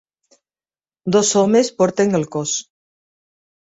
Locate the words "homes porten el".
1.43-2.29